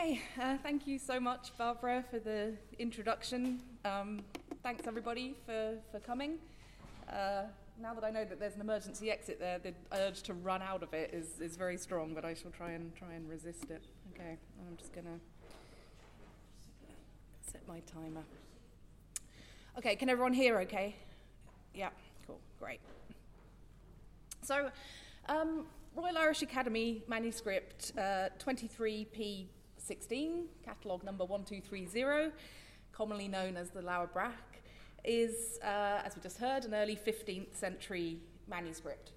[0.00, 3.60] Okay, uh, thank you so much, Barbara, for the introduction.
[3.84, 4.22] Um,
[4.62, 6.38] thanks everybody for, for coming.
[7.06, 7.42] Uh,
[7.78, 10.82] now that I know that there's an emergency exit there, the urge to run out
[10.82, 13.84] of it is, is very strong, but I shall try and try and resist it.
[14.14, 15.20] Okay, I'm just gonna
[17.42, 18.22] set my timer.
[19.76, 20.96] Okay, can everyone hear okay?
[21.74, 21.90] Yeah,
[22.26, 22.80] cool, great.
[24.40, 24.70] So,
[25.28, 28.30] um, Royal Irish Academy manuscript uh,
[29.90, 32.32] 23P16, catalogue number 1230,
[32.92, 34.62] commonly known as the Leabhar Breac,
[35.04, 38.18] is, uh, as we just heard, an early 15th century
[38.48, 39.12] manuscript.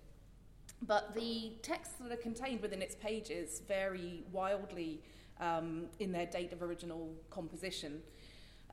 [0.81, 5.01] But the texts that are contained within its pages vary wildly
[5.39, 8.01] um, in their date of original composition.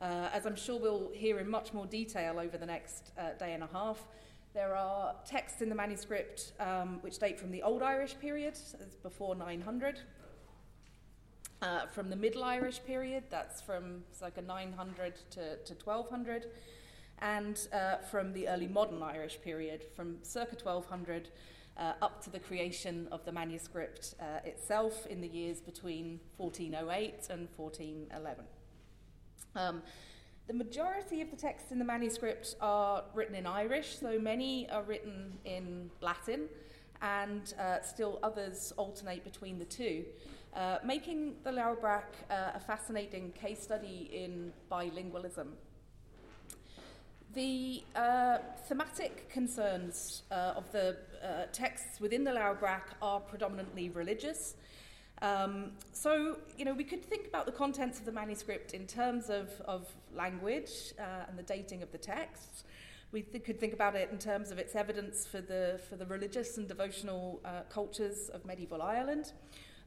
[0.01, 3.52] Uh, as I'm sure we'll hear in much more detail over the next uh, day
[3.52, 4.02] and a half,
[4.54, 8.59] there are texts in the manuscript um, which date from the Old Irish period,
[9.02, 10.01] before 900.
[11.62, 16.46] Uh, from the Middle Irish period, that's from circa 900 to, to 1200.
[17.18, 21.29] And uh, from the early modern Irish period, from circa 1200
[21.76, 27.29] uh, up to the creation of the manuscript uh, itself in the years between 1408
[27.29, 28.45] and 1411.
[29.54, 29.82] Um,
[30.46, 34.82] the majority of the texts in the manuscript are written in Irish, though many are
[34.82, 36.49] written in Latin,
[37.02, 40.04] and uh, still others alternate between the two,
[40.54, 45.48] uh, making the Leabhar Breac uh, a fascinating case study in bilingualism.
[47.34, 53.90] The uh, thematic concerns uh, of the uh, texts within the Leabhar Breac are predominantly
[53.90, 54.56] religious,
[55.23, 59.28] um, so, you know, we could think about the contents of the manuscript in terms
[59.28, 62.65] of, of language uh, and the dating of the texts.
[63.12, 66.06] We th- could think about it in terms of its evidence for the, for the
[66.06, 69.32] religious and devotional cultures of medieval Ireland.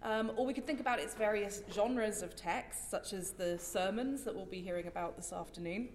[0.04, 4.24] Um, or we could think about its various genres of texts, such as the sermons
[4.24, 5.90] that we'll be hearing about this afternoon.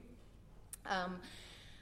[0.87, 1.17] Um,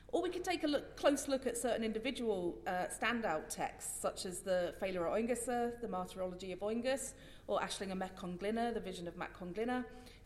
[0.09, 4.27] or we could take a look, close look at certain individual uh, standout texts, such
[4.27, 7.13] as the Félire Óengusso, the Martyrology of Oengus,
[7.47, 9.33] or Aisling and Meck the Vision of Mac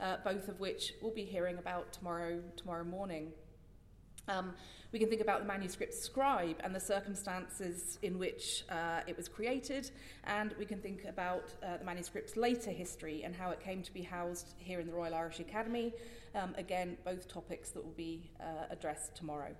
[0.00, 3.32] uh, both of which we'll be hearing about tomorrow, tomorrow morning.
[4.30, 4.54] Um,
[4.92, 9.28] we can think about the manuscript scribe and the circumstances in which uh, it was
[9.28, 9.90] created,
[10.24, 13.92] and we can think about uh, the manuscript's later history and how it came to
[13.92, 15.92] be housed here in the Royal Irish Academy.
[16.34, 19.54] Um, again, both topics that will be uh, addressed tomorrow.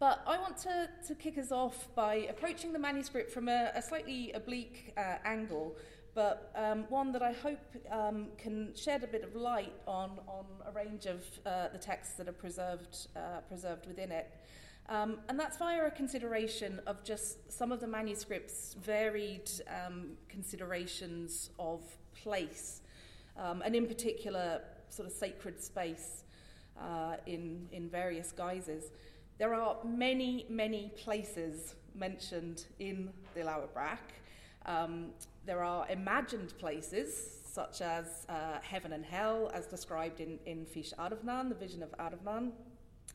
[0.00, 3.82] But I want to, to kick us off by approaching the manuscript from a, a
[3.82, 5.76] slightly oblique uh, angle,
[6.18, 7.60] but um, one that I hope
[7.92, 12.14] um, can shed a bit of light on, on a range of uh, the texts
[12.14, 14.28] that are preserved, uh, preserved within it.
[14.88, 21.50] Um, and that's via a consideration of just some of the manuscript's varied um, considerations
[21.56, 21.82] of
[22.20, 22.80] place,
[23.36, 26.24] um, and in particular, sort of sacred space
[26.80, 28.86] uh, in, in various guises.
[29.38, 34.18] There are many, many places mentioned in the Leabhar Breac.
[34.68, 35.06] Um,
[35.46, 40.92] there are imagined places, such as uh, heaven and hell, as described in, in Fís
[40.98, 42.52] Adamnan, the vision of Adamnan.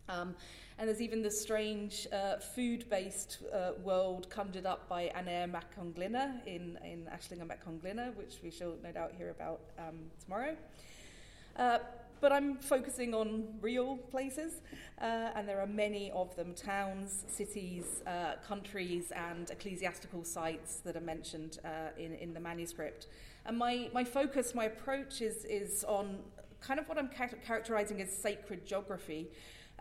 [0.09, 0.35] Um,
[0.79, 5.75] and there's even the strange uh, food based uh, world conjured up by Aniér Mac
[5.75, 9.99] Conglinne in, in Aisling and Meic Conglinne, which we shall no doubt hear about um,
[10.23, 10.57] tomorrow.
[12.23, 14.61] But I'm focusing on real places,
[15.01, 20.95] uh, and there are many of them towns, cities, uh, countries, and ecclesiastical sites that
[20.95, 23.07] are mentioned uh, in, in the manuscript.
[23.45, 26.19] And my, my focus, my approach is, is on
[26.61, 29.27] kind of what I'm char- characterizing as sacred geography,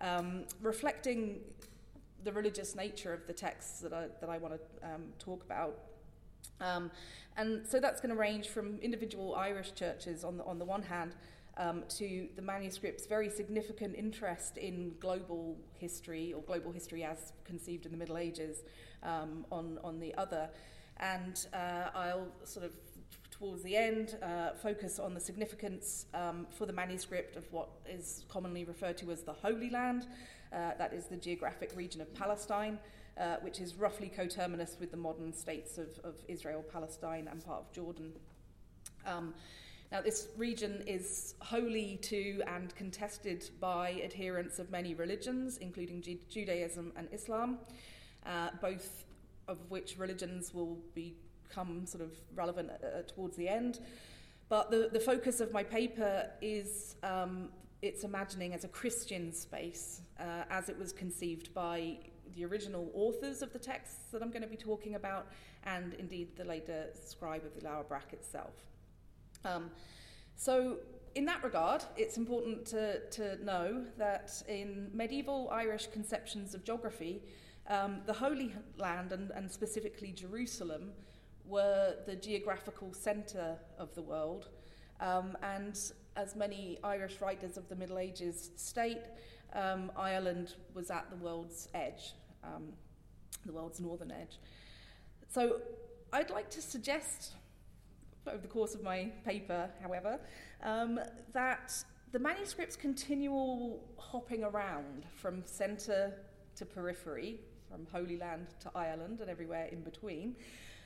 [0.00, 1.42] um, reflecting
[2.24, 5.78] the religious nature of the texts that I, that I want to um, talk about.
[6.60, 6.90] Um,
[7.36, 10.82] and so that's going to range from individual Irish churches on the, on the one
[10.82, 11.14] hand
[11.56, 17.86] um, to the manuscript's very significant interest in global history, or global history as conceived
[17.86, 18.62] in the Middle Ages,
[19.02, 20.48] um, on, on the other.
[20.98, 22.72] And uh, I'll sort of,
[23.30, 28.24] towards the end, uh, focus on the significance um, for the manuscript of what is
[28.28, 30.06] commonly referred to as the Holy Land,
[30.52, 32.78] uh, that is the geographic region of Palestine.
[33.18, 37.60] Uh, which is roughly coterminous with the modern states of, of Israel, Palestine, and part
[37.60, 38.10] of Jordan.
[39.06, 39.34] Um,
[39.92, 46.94] now, this region is holy to and contested by adherents of many religions, including Judaism
[46.96, 47.58] and Islam,
[48.24, 49.04] uh, both
[49.48, 53.80] of which religions will become sort of relevant uh, towards the end.
[54.48, 57.50] But the, the focus of my paper is um,
[57.82, 61.98] its imagining as a Christian space, uh, as it was conceived by
[62.34, 65.26] the original authors of the texts that I'm going to be talking about,
[65.64, 68.54] and indeed the later scribe of the Leabhar Breac itself.
[69.44, 69.70] Um,
[70.36, 70.78] so,
[71.14, 77.22] in that regard, it's important to, to know that in medieval Irish conceptions of geography,
[77.68, 80.92] um, the Holy Land and, and specifically Jerusalem
[81.44, 84.48] were the geographical centre of the world.
[85.00, 85.78] Um, and
[86.16, 89.02] as many Irish writers of the Middle Ages state,
[89.52, 92.72] um, Ireland was at the world's edge, um,
[93.44, 94.38] the world's northern edge.
[95.28, 95.60] So
[96.12, 97.32] I'd like to suggest,
[98.26, 100.18] over the course of my paper, however,
[100.62, 100.98] um,
[101.32, 101.72] that
[102.12, 106.12] the manuscript's continual hopping around from centre
[106.56, 107.40] to periphery,
[107.70, 110.36] from Holy Land to Ireland and everywhere in between,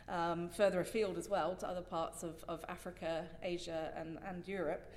[0.08, 4.92] um, further afield as well to other parts of, of Africa, Asia, and, and Europe,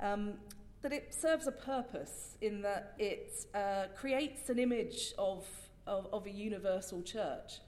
[0.00, 0.34] um,
[0.82, 5.44] that it serves a purpose in that it uh, creates an image of,
[5.86, 7.60] of, of a universal church.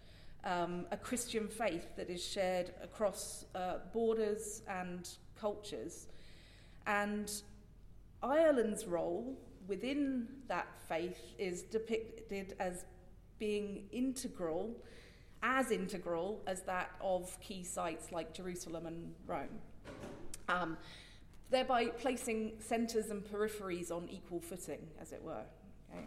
[0.44, 5.08] Um, a Christian faith that is shared across uh, borders and
[5.40, 6.08] cultures.
[6.86, 7.30] And
[8.22, 12.84] Ireland's role within that faith is depicted as
[13.38, 14.76] being integral
[15.44, 19.60] as integral as that of key sites like Jerusalem and Rome.
[20.48, 20.78] Um,
[21.50, 25.44] thereby placing centres and peripheries on equal footing, as it were.
[25.92, 26.06] Okay?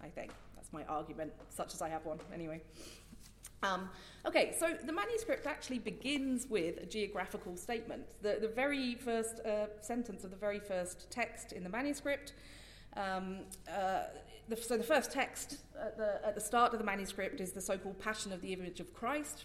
[0.00, 2.62] I think that's my argument, such as I have one, anyway.
[3.66, 3.90] Um,
[4.26, 8.04] okay, so the manuscript actually begins with a geographical statement.
[8.22, 12.32] The, the very first uh, sentence of the very first text in the manuscript
[12.96, 13.40] um,
[13.70, 14.04] uh,
[14.48, 17.60] the, so the first text at the, at the start of the manuscript is the
[17.60, 19.44] so-called Passion of the Image of Christ.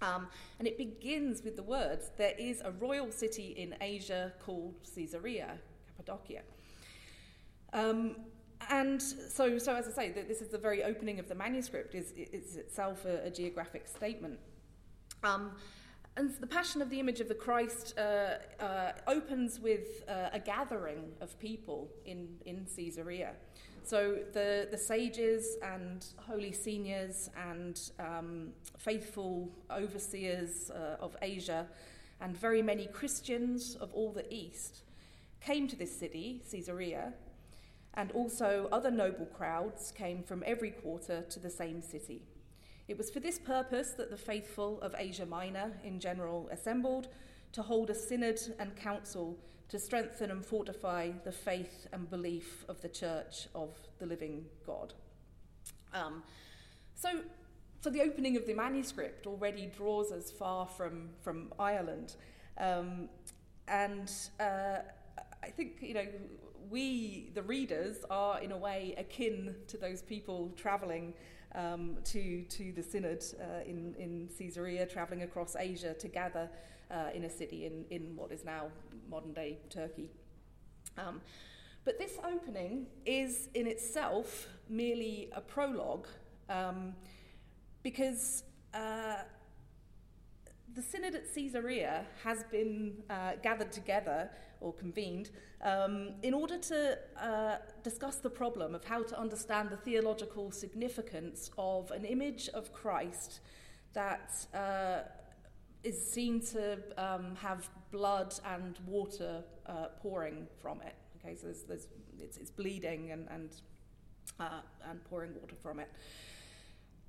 [0.00, 0.28] Um,
[0.58, 5.58] and it begins with the words, there is a royal city in Asia called Caesarea,
[5.86, 6.42] Cappadocia.
[7.72, 8.16] Um,
[8.70, 12.12] and so, so, as I say, this is the very opening of the manuscript, is,
[12.16, 14.38] is itself a, a geographic statement.
[15.22, 15.52] Um,
[16.16, 20.38] and the Passion of the Image of the Christ uh, uh, opens with uh, a
[20.38, 23.32] gathering of people in, in Caesarea.
[23.84, 28.48] So the, the sages and holy seniors and um,
[28.78, 31.66] faithful overseers uh, of Asia
[32.20, 34.82] and very many Christians of all the East
[35.40, 37.12] came to this city, Caesarea,
[37.94, 42.22] and also other noble crowds came from every quarter to the same city.
[42.88, 47.08] It was for this purpose that the faithful of Asia Minor in general assembled
[47.52, 52.80] to hold a synod and council to strengthen and fortify the faith and belief of
[52.82, 54.94] the Church of the Living God.
[55.94, 56.22] Um,
[56.94, 57.20] so,
[57.80, 62.16] so the opening of the manuscript already draws us far from, from Ireland.
[62.58, 63.08] Um,
[63.68, 64.10] and
[64.40, 64.78] uh,
[65.42, 66.06] I think, you know,
[66.70, 71.14] we, the readers, are in a way akin to those people travelling
[71.54, 76.48] um, to, to the synod uh, in, in Caesarea, travelling across Asia to gather
[76.90, 78.68] uh, in a city in, in what is now
[79.10, 80.10] modern day Turkey.
[80.98, 81.20] Um,
[81.84, 86.06] but this opening is in itself merely a prologue
[86.48, 86.94] um,
[87.82, 89.16] because uh,
[90.74, 94.30] the synod at Caesarea has been uh, gathered together
[94.62, 95.30] or convened
[95.62, 101.50] um, in order to uh, discuss the problem of how to understand the theological significance
[101.58, 103.40] of an image of Christ
[103.92, 105.00] that uh,
[105.84, 110.94] is seen to um, have blood and water uh, pouring from it.
[111.18, 113.50] Okay, so there's, there's, it's, it's bleeding and, and,
[114.40, 115.90] uh, and pouring water from it.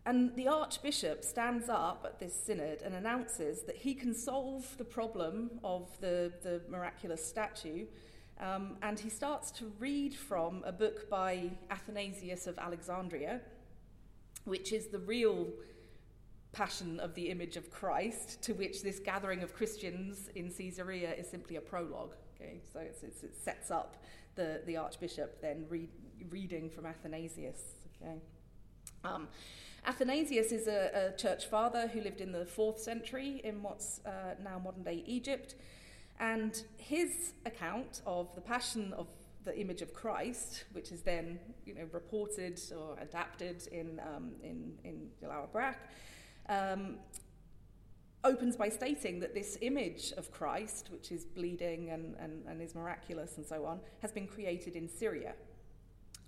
[0.05, 4.83] And the Archbishop stands up at this synod and announces that he can solve the
[4.83, 7.85] problem of the, the miraculous statue.
[8.39, 13.39] Um, and he starts to read from a book by Athanasius of Alexandria,
[14.43, 15.47] which is the real
[16.51, 21.29] passion of the image of Christ, to which this gathering of Christians in Caesarea is
[21.29, 22.15] simply a prologue.
[22.35, 24.03] Okay, so it's, it's, it sets up
[24.35, 25.89] the, the Archbishop then read,
[26.29, 27.61] reading from Athanasius.
[28.01, 28.17] Okay.
[29.03, 29.27] Um,
[29.85, 34.35] Athanasius is a, a, church father who lived in the fourth century in what's uh,
[34.41, 35.55] now modern day Egypt.
[36.19, 39.07] And his account of the passion of
[39.43, 44.73] the image of Christ, which is then you know, reported or adapted in, um, in,
[44.85, 45.75] in De Leabhar
[46.47, 46.95] um,
[48.23, 52.73] opens by stating that this image of Christ, which is bleeding and, and, and is
[52.73, 55.33] miraculous and so on, has been created in Syria.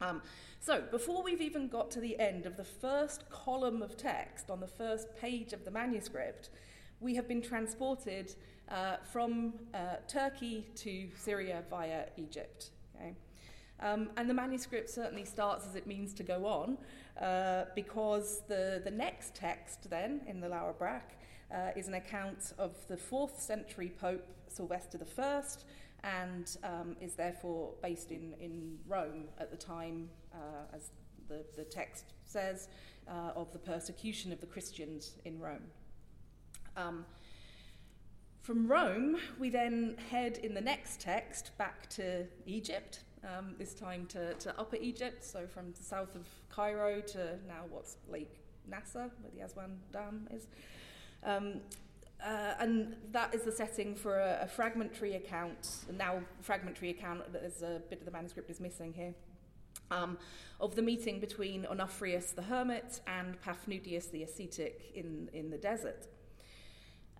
[0.02, 0.22] Um,
[0.60, 4.60] so, before we've even got to the end of the first column of text on
[4.60, 6.50] the first page of the manuscript,
[7.00, 8.36] we have been transported
[8.70, 12.72] uh, from uh, Turkey to Syria via Egypt.
[12.96, 13.14] Okay?
[13.80, 16.78] Um, and the manuscript certainly starts as it means to go on,
[17.22, 21.18] uh, because the, the next text, then, in the Leabhar Breac,
[21.54, 25.42] uh, is an account of the 4th century Pope Sylvester I
[26.06, 30.92] and um, is therefore based in, in Rome at the time, uh, as
[31.28, 32.68] the, the text says,
[33.08, 35.64] uh, of the persecution of the Christians in Rome.
[36.78, 37.06] Um,
[38.42, 44.06] from Rome, we then head in the next text back to Egypt, um, this time
[44.08, 48.38] to, to Upper Egypt, so from the south of Cairo to now what's Lake
[48.70, 50.46] Nasser, where the Aswan Dam is.
[51.24, 51.62] Um,
[52.24, 57.62] uh, and that is the setting for a, a fragmentary account, now fragmentary account, there's
[57.62, 59.14] a bit of the manuscript is missing here,
[59.92, 60.18] um,
[60.60, 66.08] of the meeting between Onofrius the hermit and Paphnutius the ascetic in, in the desert.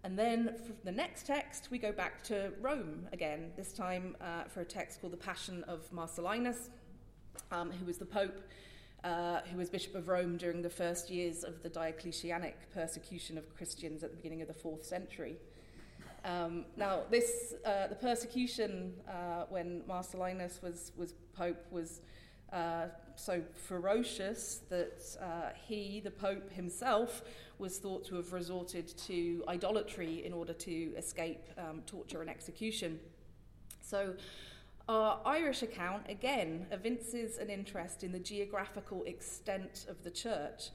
[0.04, 4.44] And then for the next text, we go back to Rome again, this time uh,
[4.44, 6.70] for a text called The Passion of Marcellinus,
[7.52, 8.40] um, who was the Pope,
[9.06, 13.56] uh, who was Bishop of Rome during the first years of the Diocletianic persecution of
[13.56, 15.38] Christians at the beginning of the fourth century.
[16.26, 22.02] Um, now, this uh, the persecution uh, when Marcellinus was was Pope was
[22.52, 27.22] uh, so ferocious that uh, he, the Pope himself,
[27.60, 33.00] was thought to have resorted to idolatry in order to escape um, torture and execution.
[33.82, 34.16] So,
[34.88, 40.70] our Irish account again evinces an interest in the geographical extent of the church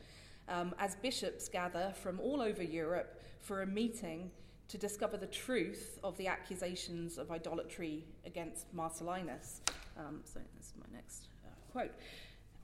[0.48, 4.30] um, as bishops gather from all over Europe for a meeting
[4.68, 9.60] to discover the truth of the accusations of idolatry against Marcellinus.
[9.98, 11.92] Um, so, this is my next uh, quote.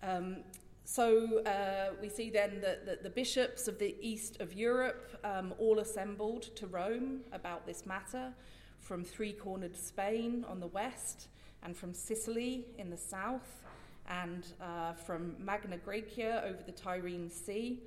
[0.03, 0.38] Um,
[0.85, 5.53] so uh, we see then that, that, the bishops of the east of Europe um,
[5.59, 8.33] all assembled to Rome about this matter
[8.79, 11.26] from three cornered Spain on the west,
[11.66, 13.64] and from Sicily in the south,
[14.08, 17.82] and uh, from Magna Graecia over the Tyrrhene Sea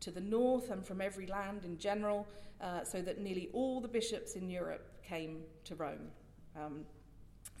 [0.00, 2.26] to the north, and from every land in general,
[2.62, 6.08] uh, so that nearly all the bishops in Europe came to Rome.
[6.56, 6.86] Um,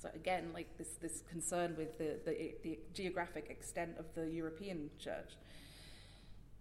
[0.00, 4.88] so again, like this, this concern with the, the, the geographic extent of the European
[4.98, 5.32] church.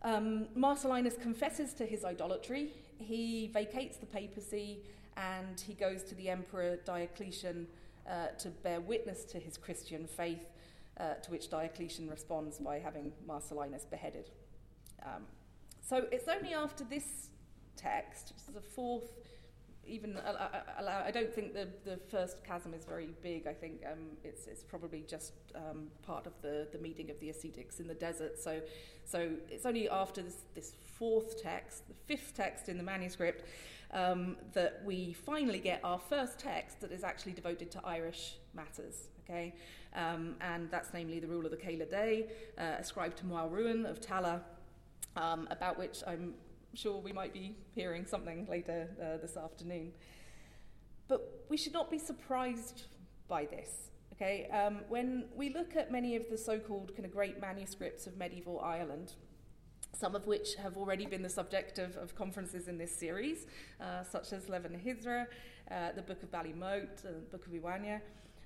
[0.01, 2.71] Um, Marcellinus confesses to his idolatry.
[2.97, 4.79] He vacates the papacy
[5.15, 7.67] and he goes to the Emperor Diocletian
[8.09, 10.51] uh, to bear witness to his Christian faith,
[10.99, 14.29] uh, to which Diocletian responds by having Marcellinus beheaded.
[15.03, 15.23] Um,
[15.81, 17.29] so it's only after this
[17.75, 19.13] text, which is the fourth
[19.87, 20.17] even
[20.79, 23.47] allow, I don't think the, the first chasm is very big.
[23.47, 27.29] I think um, it's, it's probably just um, part of the, the meeting of the
[27.29, 28.37] ascetics in the desert.
[28.39, 28.61] So,
[29.05, 33.45] so it's only after this, this fourth text, the fifth text in the manuscript,
[33.91, 39.09] um, that we finally get our first text that is actually devoted to Irish matters.
[39.23, 39.53] Okay,
[39.93, 43.99] um, and that's namely the rule of the Céile Dé, uh, ascribed to Ruin of
[43.99, 44.41] Tallaght,
[45.17, 46.33] um, about which I'm
[46.73, 49.91] sure we might be hearing something later uh, this afternoon.
[51.07, 52.83] But we should not be surprised
[53.27, 53.89] by this.
[54.13, 58.17] Okay, um, when we look at many of the so-called kind of great manuscripts of
[58.17, 59.13] medieval Ireland,
[59.97, 63.47] some of which have already been the subject of, of conferences in this series,
[63.81, 65.25] uh, such as Lebor na hUidre,
[65.71, 68.01] uh, the Book of Ballymote, uh, the Book of Uí Maine,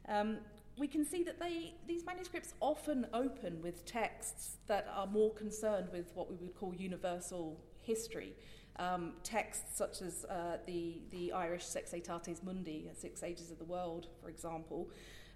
[0.08, 0.38] um,
[0.78, 5.90] we can see that they, these manuscripts often open with texts that are more concerned
[5.92, 8.34] with what we would call universal history.
[8.80, 13.66] Um, texts such as uh, the, the Irish Sex Aetates Mundi, Six Ages of the
[13.66, 14.90] World, for example,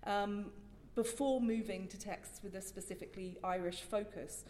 [0.06, 0.52] um,
[0.96, 4.46] before moving to texts with a specifically Irish focus.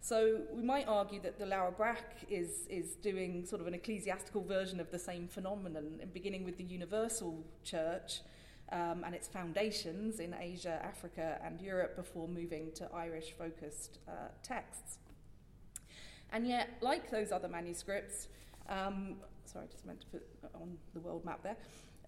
[0.00, 4.42] So we might argue that the Leabhar Breac is, is doing sort of an ecclesiastical
[4.42, 8.20] version of the same phenomenon, beginning with the universal church
[8.70, 14.28] um, and its foundations in Asia, Africa, and Europe before moving to Irish focused uh,
[14.42, 14.98] texts.
[16.32, 18.28] And yet, like those other manuscripts,
[18.68, 20.22] um, sorry, I just meant to put
[20.54, 21.56] on the world map there.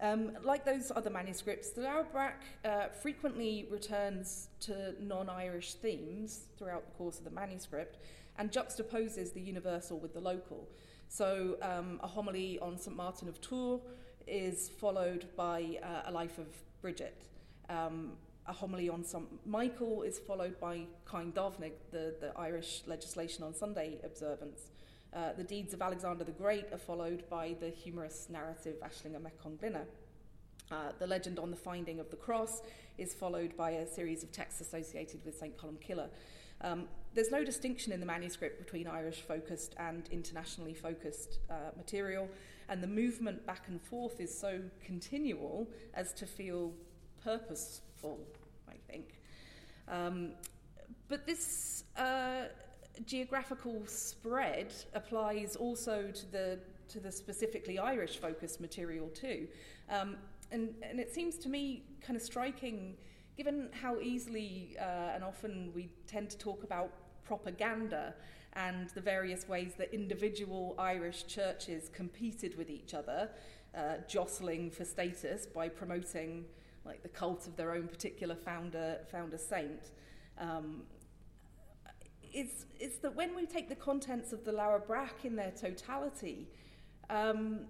[0.01, 2.31] Um, like those other manuscripts, the Leabhar
[2.65, 7.99] uh, frequently returns to non Irish themes throughout the course of the manuscript
[8.37, 10.67] and juxtaposes the universal with the local.
[11.07, 12.95] So, um, a homily on St.
[12.95, 13.81] Martin of Tours
[14.25, 16.47] is followed by uh, a life of
[16.81, 17.21] Bridget.
[17.69, 18.13] Um,
[18.47, 19.25] a homily on St.
[19.45, 24.71] Michael is followed by Cáin Domnaig, the, the Irish legislation on Sunday observance.
[25.13, 29.37] Uh, the deeds of Alexander the Great are followed by the humorous narrative Aisling Meic
[29.43, 29.85] Conglinne.
[30.71, 32.61] Uh, the legend on the finding of the cross
[32.97, 35.57] is followed by a series of texts associated with St.
[35.57, 36.07] Columcille.
[36.61, 42.29] Um, there's no distinction in the manuscript between Irish focused and internationally focused uh, material,
[42.69, 46.71] and the movement back and forth is so continual as to feel
[47.21, 48.19] purposeful,
[48.69, 49.19] I think.
[49.89, 50.31] Um,
[51.09, 52.43] but this uh,
[53.05, 59.47] geographical spread applies also to the to the specifically Irish focused material too.
[59.89, 60.17] Um,
[60.51, 62.95] and, and it seems to me kind of striking,
[63.37, 66.91] given how easily uh, and often we tend to talk about
[67.23, 68.13] propaganda
[68.53, 73.29] and the various ways that individual Irish churches competed with each other,
[73.73, 76.43] uh, jostling for status by promoting
[76.83, 79.91] like the cult of their own particular founder founder saint.
[80.37, 80.81] Um,
[82.33, 86.47] it's, it's that when we take the contents of the Leabhar Breac in their totality,
[87.09, 87.61] um,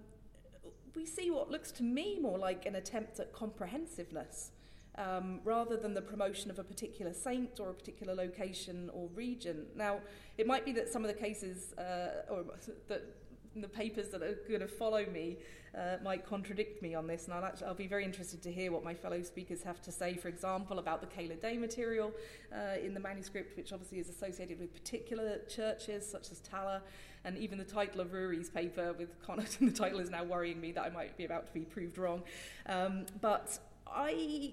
[0.94, 4.50] we see what looks to me more like an attempt at comprehensiveness.
[4.98, 9.64] Um, rather than the promotion of a particular saint or a particular location or region.
[9.74, 10.00] Now,
[10.36, 12.44] it might be that some of the cases, uh, or
[12.88, 13.21] that
[13.60, 15.36] the papers that are going to follow me
[15.76, 18.72] uh, might contradict me on this, and I'll, actually, I'll be very interested to hear
[18.72, 22.12] what my fellow speakers have to say, for example, about the Ceile Dé material
[22.54, 26.82] uh, in the manuscript, which obviously is associated with particular churches such as Tallaght,
[27.24, 30.60] and even the title of Ruairi's paper with Connacht in the title is now worrying
[30.60, 32.22] me that I might be about to be proved wrong.
[32.66, 34.52] Um, but I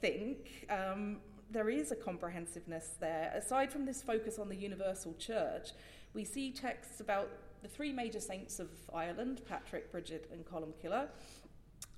[0.00, 1.18] think um,
[1.50, 3.32] there is a comprehensiveness there.
[3.34, 5.70] Aside from this focus on the universal church,
[6.14, 7.30] we see texts about
[7.62, 11.08] the three major saints of Ireland, Patrick, Bridget, and Columcille.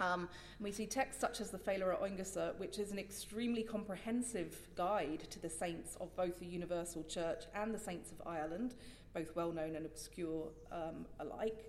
[0.01, 0.29] Um,
[0.61, 5.39] we see texts such as the Félire Óengusso, which is an extremely comprehensive guide to
[5.39, 8.75] the saints of both the Universal Church and the saints of Ireland,
[9.15, 11.67] both well known and obscure um, alike.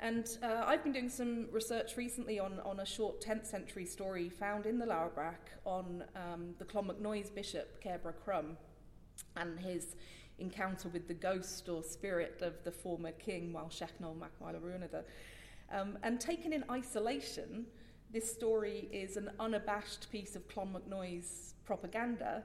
[0.00, 4.28] And uh, I've been doing some research recently on, on a short 10th century story
[4.28, 8.56] found in the Leabhar Breac on um, the Clonmacnoise bishop, Cairbre Crum,
[9.36, 9.96] and his
[10.38, 15.04] encounter with the ghost or spirit of the former king, Máel Sechnaill mac Máele Ruanaid.
[15.72, 17.66] Um, and taken in isolation,
[18.12, 22.44] this story is an unabashed piece of Clonmacnoise propaganda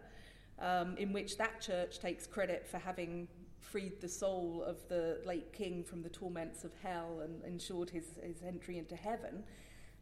[0.60, 3.28] um, in which that church takes credit for having
[3.60, 8.06] freed the soul of the late king from the torments of hell and ensured his,
[8.24, 9.44] his entry into heaven.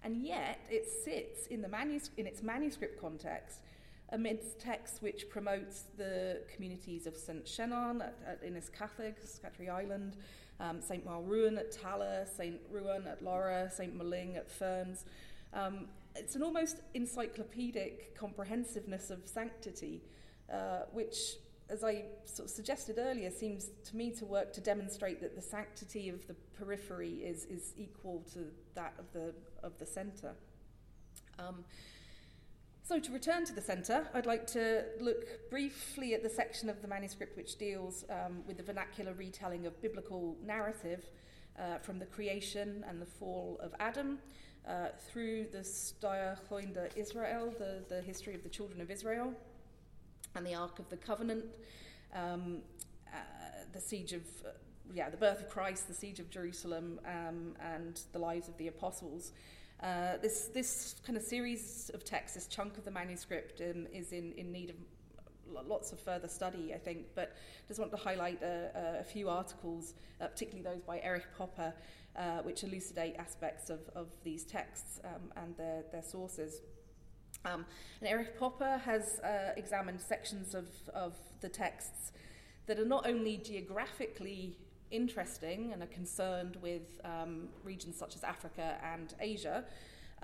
[0.03, 3.59] And yet it sits in, the manus- in its manuscript context
[4.11, 7.47] amidst texts which promotes the communities of St.
[7.47, 10.15] Shannon at, at Inis Cathaig, Scattery Island,
[10.59, 11.05] um, St.
[11.05, 12.59] Máel Ruain at Tallaght, St.
[12.71, 13.95] Ruan at Lorrha, St.
[13.95, 15.05] Moling at Ferns.
[15.53, 20.01] Um, it's an almost encyclopedic comprehensiveness of sanctity,
[20.51, 21.35] uh, which,
[21.69, 25.41] as I sort of suggested earlier, seems to me to work to demonstrate that the
[25.41, 30.33] sanctity of the periphery is, is equal to that of the, of the centre.
[31.37, 31.63] Um,
[32.87, 36.81] so, to return to the centre, I'd like to look briefly at the section of
[36.81, 41.03] the manuscript which deals um, with the vernacular retelling of biblical narrative
[41.59, 44.19] uh, from the creation and the fall of Adam
[44.65, 49.33] uh, through the Choinda Israel, the, the history of the children of Israel,
[50.35, 51.43] and the Ark of the Covenant,
[52.15, 52.59] um,
[53.13, 53.17] uh,
[53.73, 54.51] the siege of, uh,
[54.93, 58.69] yeah, the birth of Christ, the siege of Jerusalem, um, and the lives of the
[58.69, 59.33] apostles.
[59.81, 64.11] Uh, this, this kind of series of texts, this chunk of the manuscript, um, is
[64.11, 64.75] in, in need of
[65.67, 67.35] lots of further study, I think, but
[67.67, 71.73] just want to highlight a, a few articles, uh, particularly those by Erich Poppe,
[72.15, 76.61] uh, which elucidate aspects of, of these texts um, and their, their sources.
[77.45, 77.65] Um,
[78.01, 82.11] and Erich Poppe has uh, examined sections of, of the texts
[82.65, 84.57] that are not only geographically
[84.91, 89.63] interesting and are concerned with um, regions such as Africa and Asia,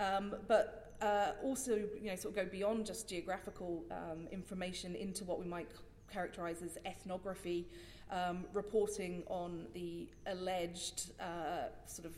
[0.00, 5.24] um, but uh, also you know sort of go beyond just geographical um, information into
[5.24, 5.70] what we might
[6.10, 7.66] characterize as ethnography,
[8.10, 12.14] um, reporting on the alleged uh, sort of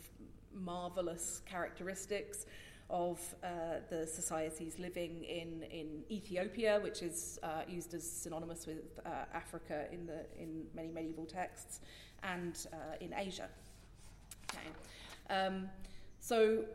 [0.53, 2.45] marvelous characteristics
[2.89, 3.47] of uh,
[3.89, 9.85] the societies living in, in Ethiopia, which is uh, used as synonymous with uh, Africa
[9.91, 11.81] in, the, in many medieval texts,
[12.23, 13.47] and uh, in Asia.
[14.53, 14.67] Okay.
[15.29, 15.69] Um,
[16.19, 16.65] so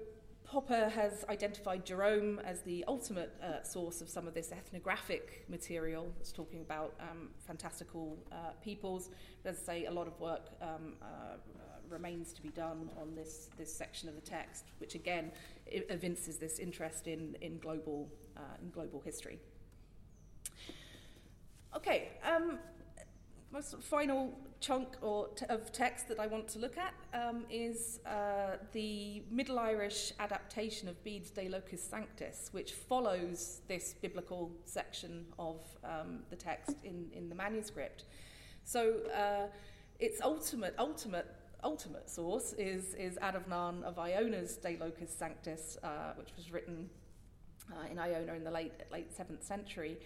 [0.52, 6.12] Poppe has identified Jerome as the ultimate uh, source of some of this ethnographic material
[6.18, 9.08] that's talking about um, fantastical uh, peoples.
[9.46, 11.36] As I say, a lot of work um, uh,
[11.88, 15.32] remains to be done on this, this section of the text, which again
[15.66, 19.38] evinces this interest in, in, global, uh, in global history.
[21.74, 22.58] Okay, um,
[23.52, 28.00] my final chunk or t- of text that I want to look at um, is
[28.06, 35.26] uh, the Middle Irish adaptation of Bede's De Locis Sanctis, which follows this biblical section
[35.38, 38.04] of um, the text in, in the manuscript.
[38.64, 39.48] So uh,
[39.98, 41.26] its ultimate, ultimate,
[41.62, 46.88] ultimate source is, is Adamnan of Iona's De Locis Sanctis, uh, which was written
[47.70, 49.98] uh, in Iona in the late, late 7th century.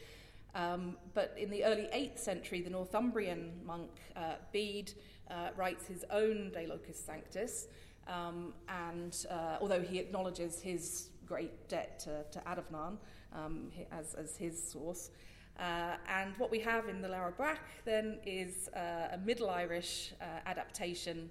[0.56, 4.92] Um, but in the early 8th century, the Northumbrian monk uh, Bede
[5.30, 7.68] uh, writes his own De Locis Sanctis,
[8.08, 12.96] Um, and uh, although he acknowledges his great debt to, to Adamnan
[13.32, 15.10] um, as, as his source,
[15.58, 20.14] uh, and what we have in the Leabhar Breac then is uh, a Middle Irish
[20.20, 21.30] uh, adaptation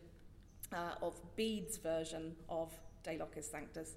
[1.02, 2.70] of Bede's version of
[3.04, 3.96] De Locis Sanctis,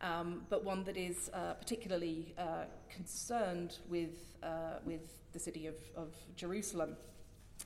[0.00, 4.36] um, but one that is uh, particularly uh, concerned with,
[4.84, 6.96] with the city of, of Jerusalem.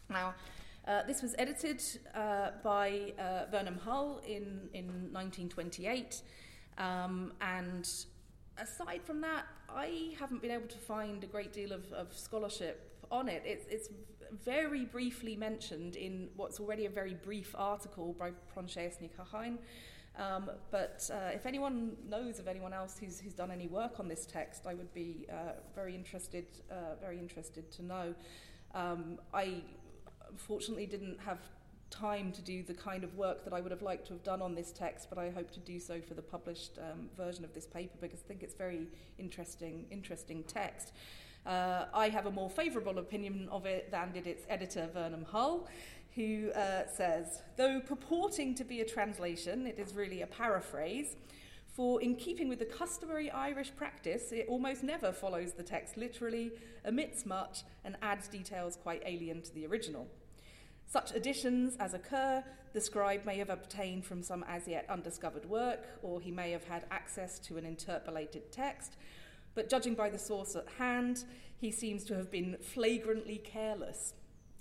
[0.09, 0.35] Now,
[0.87, 1.81] uh, this was edited
[2.15, 6.23] uh, by uh, Vernon Hull in, in 1928,
[6.79, 7.89] um, and
[8.59, 12.99] aside from that, I haven't been able to find a great deal of, of scholarship
[13.13, 13.43] on it.
[13.47, 13.89] It's, it's
[14.45, 19.59] very briefly mentioned in what's already a very brief article by Proinsias Ní Chatháin.
[20.19, 24.09] Um, but uh, if anyone knows of anyone else who's, who's done any work on
[24.09, 28.15] this text, I would be uh, very interested, uh, very interested to know.
[28.75, 29.63] Um, I
[30.31, 31.39] unfortunately didn't have
[31.91, 34.41] time to do the kind of work that I would have liked to have done
[34.43, 37.53] on this text, but I hope to do so for the published um, version of
[37.53, 38.87] this paper because I think it's very
[39.19, 40.93] interesting, interesting text.
[41.45, 45.69] Uh, I have a more favourable opinion of it than did its editor, Vernon Hull,
[46.15, 51.17] who uh, says, though purporting to be a translation, it is really a paraphrase.
[51.75, 56.53] For, in keeping with the customary Irish practice, it almost never follows the text literally,
[56.87, 60.07] omits much, and adds details quite alien to the original.
[60.87, 62.45] Such additions as occur,
[62.75, 66.65] the scribe may have obtained from some as yet undiscovered work, or he may have
[66.65, 68.99] had access to an interpolated text,
[69.55, 71.25] but judging by the source at hand,
[71.59, 74.13] he seems to have been flagrantly careless.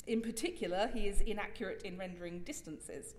[0.07, 3.15] In particular, he is inaccurate in rendering distances.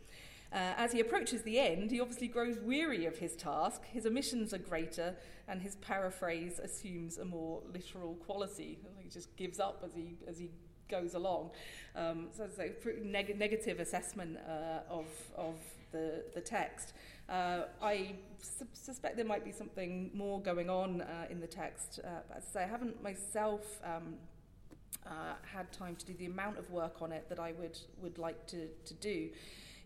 [0.53, 4.53] Uh, as he approaches the end, he obviously grows weary of his task, his omissions
[4.53, 5.15] are greater,
[5.49, 8.79] and his paraphrase assumes a more literal quality.
[8.99, 10.51] He just gives up as he, as he
[10.91, 11.53] goes along.
[11.97, 15.55] Um, so a neg- negative assessment uh, of, of
[15.91, 16.93] the, the text.
[17.31, 22.01] Uh, I su- suspect there might be something more going on uh, in the text,
[22.05, 24.17] uh, but as I say, I haven't myself um,
[25.07, 28.19] uh, had time to do the amount of work on it that I would, would
[28.19, 29.31] like to, to do.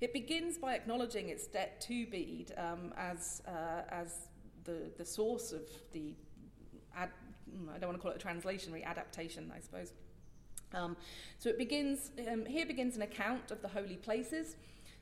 [0.01, 4.29] It begins by acknowledging its debt to Bede um, as, uh, as
[4.65, 6.15] the, the source of the,
[6.95, 7.11] ad,
[7.75, 9.93] I don't want to call it a translation, really adaptation, I suppose.
[10.75, 10.97] Um,
[11.39, 14.57] so it begins, um, here begins an account of the holy places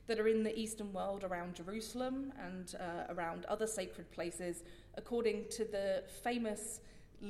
[0.07, 4.63] that are in the Eastern world around Jerusalem and uh, around other sacred places,
[4.95, 6.81] according to the famous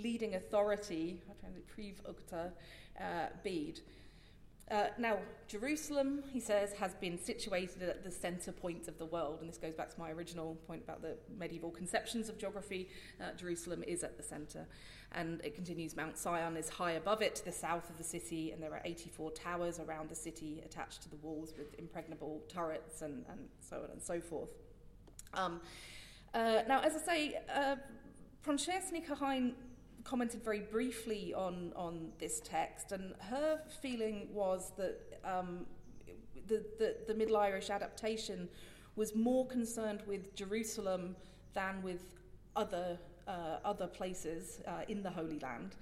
[0.01, 1.21] leading authority,
[1.75, 2.51] Príomh Uachtar,
[2.99, 3.81] uh, Bede.
[4.71, 9.39] Uh, now, Jerusalem, he says, has been situated at the centre point of the world,
[9.39, 12.89] and this goes back to my original point about the medieval conceptions of geography.
[13.21, 14.65] Uh, Jerusalem is at the centre,
[15.11, 18.51] and it continues Mount Sion is high above it to the south of the city,
[18.51, 23.03] and there are 84 towers around the city attached to the walls with impregnable turrets
[23.03, 24.49] and, and so on and so forth.
[25.35, 25.61] Um,
[26.33, 27.75] uh, now, as I say, uh,
[28.43, 29.53] Proinsias Ní Chatháin
[30.05, 35.65] commented very briefly on, on this text, and her feeling was that um,
[36.47, 38.47] the, the, the Middle Irish adaptation
[38.95, 41.15] was more concerned with Jerusalem
[41.53, 42.03] than with
[42.55, 45.75] other, uh, other places uh, in the Holy Land.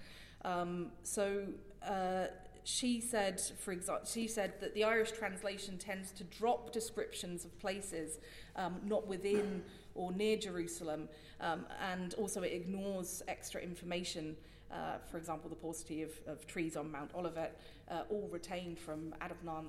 [0.45, 1.43] Um, so
[1.85, 2.27] uh,
[2.63, 7.59] she said, for example, she said that the Irish translation tends to drop descriptions of
[7.59, 8.19] places
[8.55, 9.63] um, not within
[9.95, 11.09] or near Jerusalem,
[11.41, 14.35] um, and also it ignores extra information.
[14.71, 17.59] Uh, for example, the paucity of, of trees on Mount Olivet,
[17.91, 19.65] uh, all retained from Adamnan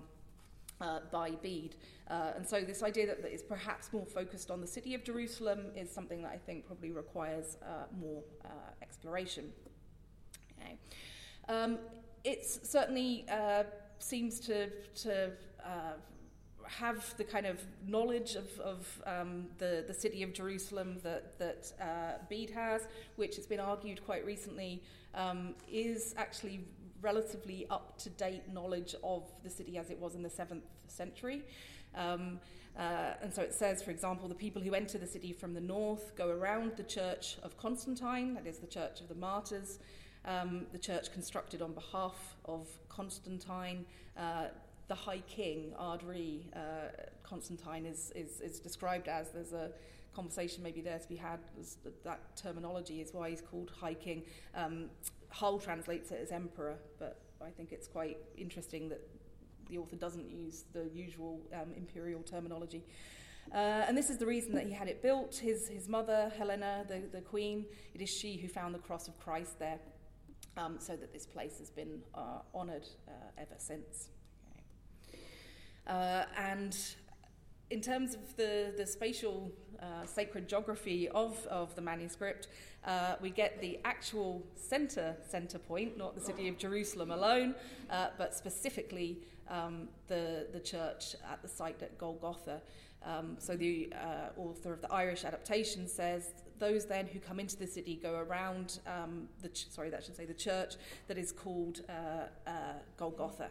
[0.80, 1.76] uh, by Bede.
[2.10, 5.04] Uh, and so, this idea that, that is perhaps more focused on the city of
[5.04, 8.48] Jerusalem is something that I think probably requires uh, more uh,
[8.82, 9.52] exploration.
[10.58, 10.78] Okay.
[11.48, 11.78] Um,
[12.24, 13.64] it certainly uh,
[13.98, 14.70] seems to,
[15.02, 15.30] to
[15.64, 15.92] uh,
[16.68, 21.72] have the kind of knowledge of, of um, the, the city of Jerusalem that, that
[21.80, 22.82] uh, Bede has,
[23.16, 24.82] which has been argued quite recently,
[25.14, 26.64] um, is actually
[27.00, 31.42] relatively up to date knowledge of the city as it was in the 7th century.
[31.94, 32.40] Um,
[32.78, 35.60] uh, and so it says, for example, the people who enter the city from the
[35.60, 39.78] north go around the church of Constantine, that is the church of the martyrs,
[40.24, 43.84] um, the church constructed on behalf of Constantine.
[44.16, 44.46] Uh,
[44.88, 46.90] the High King, Ardri, uh,
[47.22, 49.30] Constantine is, is, is described as.
[49.30, 49.70] There's a
[50.14, 51.40] conversation maybe there to be had.
[52.04, 54.24] That terminology is why he's called High King.
[54.54, 54.90] Um,
[55.30, 59.00] Hull translates it as Emperor, but I think it's quite interesting that
[59.68, 62.84] the author doesn't use the usual um, imperial terminology.
[63.52, 65.36] Uh, and this is the reason that he had it built.
[65.36, 69.18] His, his mother, Helena, the, the queen, it is she who found the cross of
[69.18, 69.78] Christ there,
[70.56, 74.08] um, so that this place has been uh, honoured uh, ever since.
[75.86, 76.76] Uh, and
[77.70, 82.48] in terms of the, the spatial uh, sacred geography of, of the manuscript,
[82.86, 87.54] uh, we get the actual center center point, not the city of Jerusalem alone,
[87.90, 89.18] uh, but specifically
[89.48, 92.60] um, the, the church at the site at Golgotha.
[93.04, 97.56] Um, so the uh, author of the Irish adaptation says those then who come into
[97.56, 100.76] the city go around um, the ch- sorry that should say the church
[101.08, 102.52] that is called uh, uh,
[102.96, 103.50] Golgotha.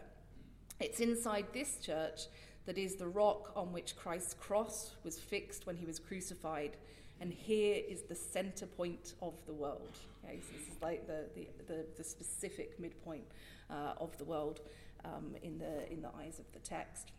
[0.80, 2.26] It's inside this church
[2.66, 6.76] that is the rock on which Christ's cross was fixed when he was crucified.
[7.20, 9.96] And here is the center point of the world.
[10.24, 13.24] Okay, so this is like the, the, the, the specific midpoint
[13.70, 14.60] uh, of the world
[15.04, 17.12] um, in, the, in the eyes of the text.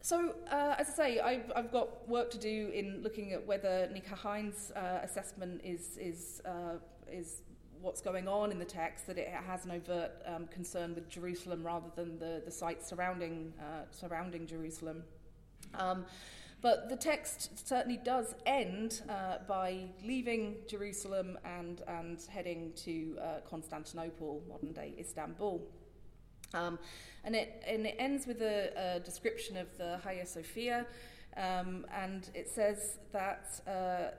[0.00, 3.88] So, uh, as I say, I've, I've, got work to do in looking at whether
[3.92, 6.78] Nika Hines' uh, assessment is, is, uh,
[7.10, 7.42] is
[7.86, 11.64] what's going on in the text, that it has an overt um, concern with Jerusalem
[11.64, 15.04] rather than the, the sites surrounding, uh, surrounding Jerusalem.
[15.72, 16.04] Um,
[16.60, 23.24] but the text certainly does end uh, by leaving Jerusalem and, and heading to uh,
[23.48, 25.62] Constantinople, modern day Istanbul.
[26.54, 26.80] Um,
[27.22, 30.86] and, it, and it ends with a, a description of the Hagia Sophia,
[31.36, 34.16] um, and it says that uh,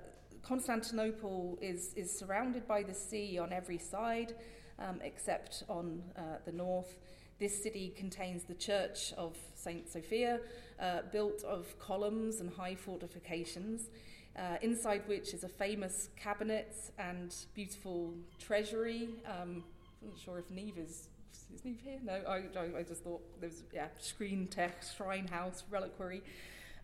[0.48, 4.34] Constantinople is, is surrounded by the sea on every side,
[4.80, 7.00] um, except on uh, the north.
[7.38, 9.90] This city contains the church of St.
[9.90, 10.40] Sophia,
[10.80, 13.90] uh, built of columns and high fortifications,
[14.38, 19.10] uh, inside which is a famous cabinet and beautiful treasury.
[19.26, 19.66] Um,
[20.02, 21.10] I'm not sure if Neve is.
[21.54, 22.00] Is Neve here?
[22.04, 22.44] No, I,
[22.78, 26.22] I, just thought there was, yeah, screen Tech, shrine house, reliquary.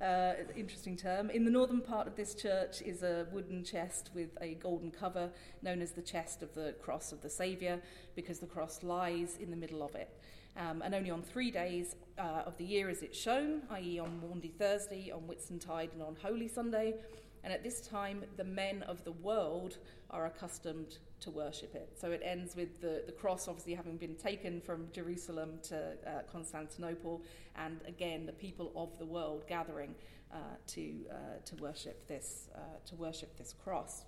[0.04, 1.30] Uh, interesting term.
[1.30, 5.30] In the northern part of this church is a wooden chest with a golden cover,
[5.62, 7.80] known as the chest of the cross of the Saviour,
[8.14, 10.10] because the cross lies in the middle of it.
[10.58, 14.20] Um, and only on three days uh, of the year is it shown, i.e., on
[14.20, 16.96] Maundy Thursday, on Whitsuntide, and on Holy Sunday.
[17.44, 19.78] And at this time, the men of the world
[20.10, 21.98] are accustomed to worship it.
[22.00, 26.22] So it ends with the, the cross obviously having been taken from Jerusalem to uh,
[26.32, 27.22] Constantinople,
[27.56, 29.96] and again the people of the world gathering
[30.32, 34.06] uh, to uh, to worship this uh, to worship this cross.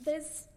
[0.00, 0.48] There's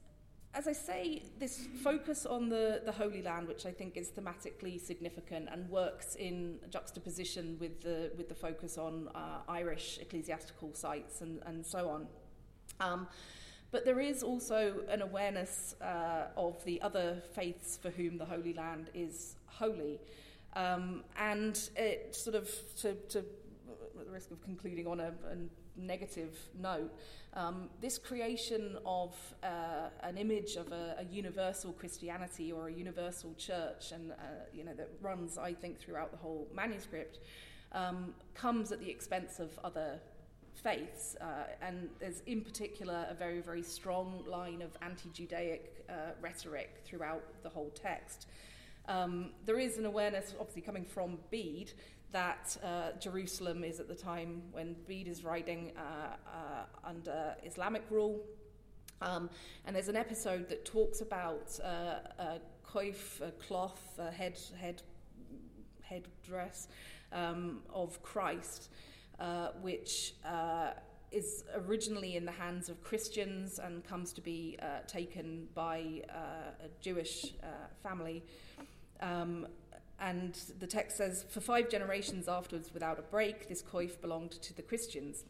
[0.58, 4.82] as I say, this focus on the, the Holy Land, which I think is thematically
[4.82, 11.22] significant and works in juxtaposition with the, with the focus on uh, Irish ecclesiastical sites
[11.22, 12.08] and, and so on.
[12.80, 13.08] Um,
[13.70, 18.54] but there is also an awareness uh, of the other faiths for whom the Holy
[18.54, 20.00] Land is holy.
[20.56, 23.20] Um, and it sort of, to, to
[24.00, 25.36] at the risk of concluding on a, a
[25.78, 26.92] negative note,
[27.34, 33.34] um, this creation of uh, an image of a, a, universal Christianity or a universal
[33.38, 34.16] church, and uh,
[34.54, 37.20] you know that runs, I think, throughout the whole manuscript,
[37.74, 40.00] um, comes at the expense of other
[40.64, 41.26] faiths, uh,
[41.62, 47.24] and there's in particular a very, very strong line of anti Judaic uh, rhetoric throughout
[47.44, 48.28] the whole text.
[48.88, 51.74] Um, there is an awareness, obviously, coming from Bede,
[52.12, 57.84] that uh, Jerusalem is at the time when Bede is writing uh, uh, under Islamic
[57.90, 58.22] rule.
[59.02, 59.30] Um,
[59.66, 64.82] and there's an episode that talks about uh, a coif, a cloth, a head, head,
[65.84, 66.68] headdress
[67.12, 68.70] um, of Christ
[69.20, 70.14] uh, which
[71.12, 76.66] is originally in the hands of Christians and comes to be uh, taken by uh,
[76.66, 77.48] a Jewish uh,
[77.82, 78.24] family.
[79.00, 79.48] Um,
[80.00, 84.54] and the text says, for five generations afterwards, without a break, this coif belonged to
[84.54, 85.24] the Christians.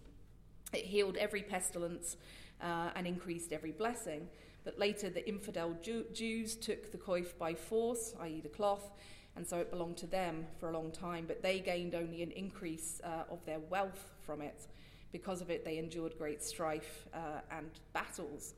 [0.74, 2.18] It healed every pestilence
[2.62, 4.28] uh, and increased every blessing.
[4.66, 8.92] But later, the infidel Jew- Jews took the coif by force, i.e., the cloth,
[9.38, 12.32] and so it belonged to them for a long time, but they gained only an
[12.32, 14.68] increase uh, of their wealth from it.
[15.14, 18.56] Because of it, they endured great strife uh, and battles.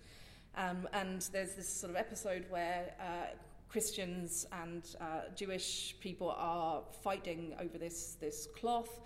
[0.56, 3.36] Um, and there's this sort of episode where uh,
[3.70, 9.00] Christians and uh, Jewish people are fighting over this, this cloth.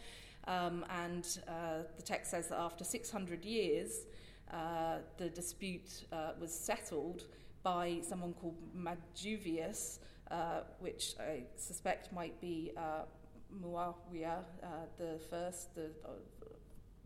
[0.47, 4.05] Um, and uh, the text says that after 600 years,
[4.51, 6.05] uh, the dispute
[6.39, 7.23] was settled
[7.63, 9.99] by someone called Majuvius,
[10.29, 13.03] uh, which I suspect might be uh,
[13.61, 16.09] Muawiyah, uh, the first, the, uh,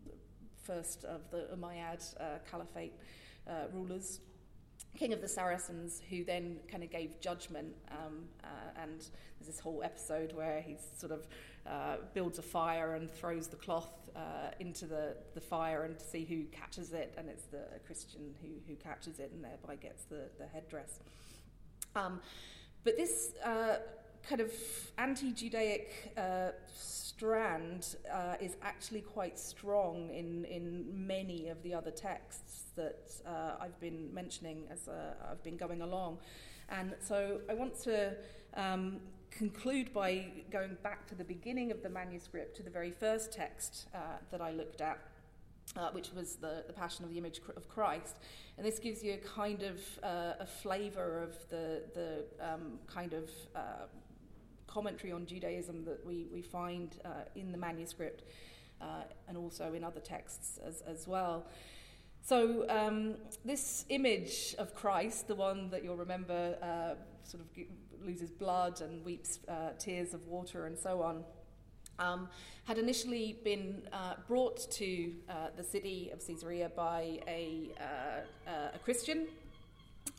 [0.04, 0.12] the,
[0.64, 2.94] first of the Umayyad uh, Caliphate
[3.48, 4.20] uh, rulers,
[4.98, 7.74] king of the Saracens, who then kind of gave judgment.
[7.90, 8.24] Um,
[8.82, 8.98] and
[9.38, 11.26] there's this whole episode where he sort of
[12.14, 13.92] builds a fire and throws the cloth
[14.58, 18.48] into the, the fire and to see who catches it, and it's the Christian who,
[18.66, 20.98] who catches it and thereby gets the, the headdress.
[21.94, 22.20] Um,
[22.84, 23.76] but this uh,
[24.26, 24.52] kind of
[24.96, 26.50] anti Judaic uh,
[27.18, 33.56] strand uh, is actually quite strong in, in many of the other texts that uh,
[33.60, 36.18] I've been mentioning as uh, I've been going along.
[36.68, 38.14] And so I want to
[38.54, 39.00] um,
[39.30, 43.88] conclude by going back to the beginning of the manuscript, to the very first text
[43.94, 43.98] uh,
[44.30, 44.98] that I looked at.
[45.76, 48.16] Uh, which was the, the Passion of the Image of Christ.
[48.56, 53.12] And this gives you a kind of uh, a flavour of the, the um, kind
[53.12, 53.84] of uh,
[54.68, 58.22] commentary on Judaism that we, we find uh, in the manuscript
[58.80, 61.46] uh, and also in other texts as, as well.
[62.22, 67.48] So, um, this image of Christ, the one that you'll remember uh, sort of
[68.04, 71.24] loses blood and weeps uh, tears of water and so on,
[71.98, 72.28] um,
[72.64, 77.70] had initially been uh, brought to uh, the city of Caesarea by a,
[78.46, 79.26] a Christian.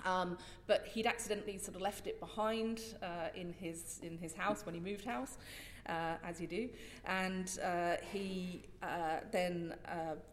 [0.06, 4.66] Um, but he'd accidentally sort of left it behind uh, in his in his house
[4.66, 5.38] when he moved house,
[5.88, 6.70] uh, as you do,
[7.06, 7.50] and
[8.12, 8.64] he
[9.32, 9.74] then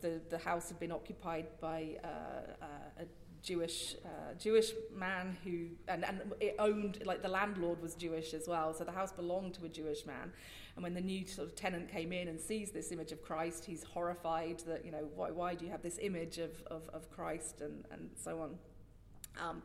[0.01, 3.05] the the house had been occupied by a
[3.47, 8.49] Jewish uh, Jewish man who and, and it owned like the landlord was Jewish as
[8.49, 10.33] well, so the house belonged to a Jewish man.
[10.75, 13.65] And when the new sort of tenant came in and sees this image of Christ,
[13.65, 17.09] he's horrified that you know why why do you have this image of of, of
[17.09, 18.59] Christ and and so on.
[19.41, 19.63] Um,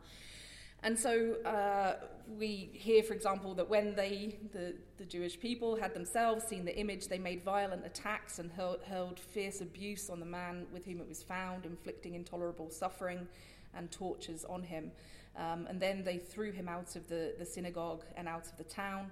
[0.84, 1.94] and so uh,
[2.26, 6.76] we hear, for example, that when they, the, the Jewish people, had themselves seen the
[6.76, 11.08] image, they made violent attacks and hurled, fierce abuse on the man with whom it
[11.08, 13.28] was found, inflicting intolerable suffering
[13.76, 14.90] and tortures on him.
[15.36, 18.64] Um, and then they threw him out of the, the synagogue and out of the
[18.64, 19.10] town,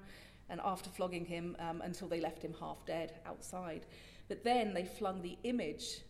[0.49, 3.87] and after flogging him um, until they left him half dead outside.
[4.29, 6.01] But then they flung the image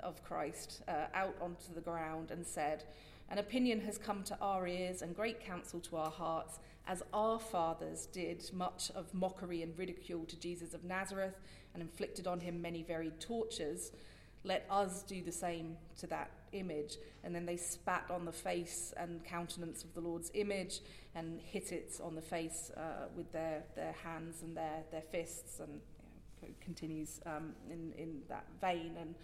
[0.00, 2.84] of Christ uh, out onto the ground and said,
[3.30, 7.38] An opinion has come to our ears and great counsel to our hearts, as our
[7.38, 11.38] fathers did much of mockery and ridicule to Jesus of Nazareth
[11.72, 13.92] and inflicted on him many varied tortures.
[14.42, 16.96] Let us do the same to that image.
[17.22, 20.80] And then they spat on the face and countenance of the Lord's image
[21.14, 25.60] and hit it on the face uh, with their, their hands and their, their fists.
[25.60, 25.80] And
[26.42, 28.96] you know, continues um, in, in that vein.
[28.98, 29.14] And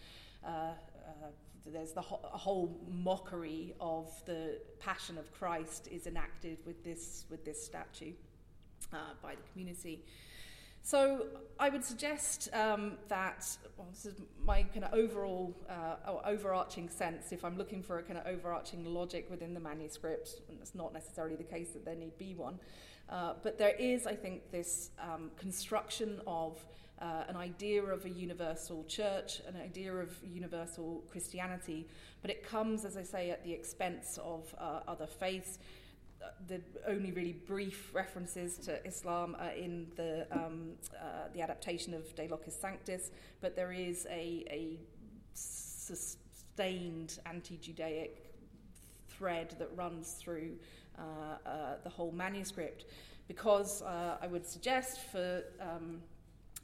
[0.45, 1.31] uh, uh,
[1.73, 7.45] there's the ho- whole mockery of the passion of Christ is enacted with this, with
[7.45, 8.13] this statue
[8.93, 10.05] uh, by the community.
[10.87, 11.27] So
[11.59, 13.45] I would suggest um, that
[13.77, 17.33] well, this is my kind of overall uh, overarching sense.
[17.33, 20.93] If I'm looking for a kind of overarching logic within the manuscript, and it's not
[20.93, 22.61] necessarily the case that there need be one,
[23.09, 26.65] uh, but there is, I think, this um, construction of
[27.01, 31.87] uh, an idea of a universal church, an idea of universal Christianity,
[32.23, 35.59] but it comes, as I say, at the expense of uh, other faiths.
[36.49, 42.15] The only really brief references to Islam are in the um, uh, the adaptation of
[42.17, 44.79] De Locis Sanctis, but there is a, a
[45.35, 48.35] sustained anti-Judaic
[49.09, 50.53] thread that runs through
[50.99, 51.03] uh,
[51.49, 52.87] uh, the whole manuscript,
[53.29, 56.01] because uh, I would suggest for um,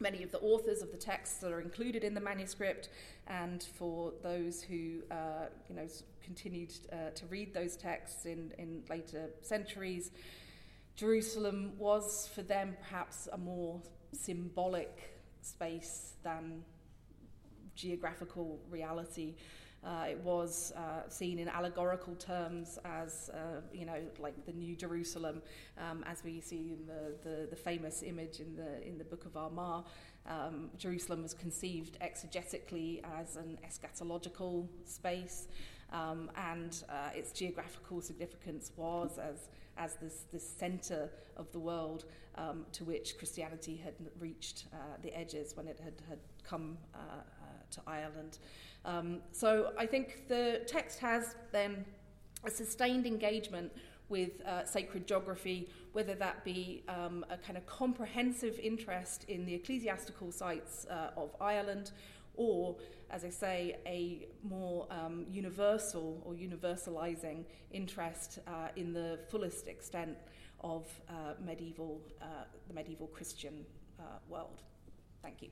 [0.02, 2.90] many of the authors of the texts that are included in the manuscript,
[3.28, 5.86] and for those who uh, you know
[6.22, 10.10] continued uh, to read those texts in, in later centuries,
[10.96, 13.80] Jerusalem was for them perhaps a more
[14.12, 16.64] symbolic space than
[17.74, 19.34] geographical reality.
[19.84, 24.76] Uh, it was uh, seen in allegorical terms as, uh, you know, like the New
[24.76, 25.42] Jerusalem,
[25.76, 29.24] um, as we see in the, the, the, famous image in the, in the Book
[29.24, 29.84] of Armagh.
[30.26, 35.48] Um, Jerusalem was conceived exegetically as an eschatological space,
[35.92, 42.04] um, and uh, its geographical significance was as, as this, this centre of the world
[42.36, 46.98] um, to which Christianity had reached uh, the edges when it had, had come uh,
[47.72, 48.38] to Ireland.
[48.84, 51.84] Um, so I think the text has then
[52.44, 53.72] a sustained engagement
[54.08, 59.54] with uh, sacred geography, whether that be um, a kind of comprehensive interest in the
[59.54, 61.92] ecclesiastical sites uh, of Ireland,
[62.36, 62.76] or,
[63.10, 70.16] as I say, a more um, universal or universalizing interest uh, in the fullest extent
[70.60, 73.64] of uh, medieval, uh, the medieval Christian
[73.98, 74.62] uh, world.
[75.22, 75.48] Thank you.